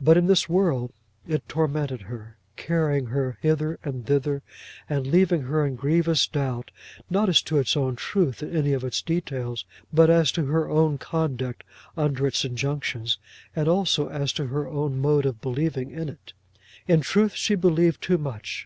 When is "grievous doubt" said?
5.74-6.70